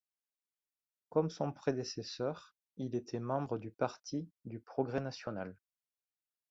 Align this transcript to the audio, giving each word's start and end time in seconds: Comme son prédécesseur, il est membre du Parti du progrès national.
Comme 1.09 1.29
son 1.29 1.51
prédécesseur, 1.51 2.55
il 2.77 2.95
est 2.95 3.13
membre 3.19 3.59
du 3.59 3.69
Parti 3.69 4.27
du 4.45 4.59
progrès 4.59 4.99
national. 4.99 5.55